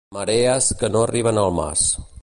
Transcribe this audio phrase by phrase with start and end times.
[0.17, 1.87] Marees que no arriben al mas.